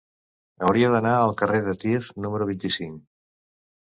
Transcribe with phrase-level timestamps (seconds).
[0.69, 2.99] Hauria d'anar al carrer de Tir número vint-i-cinc.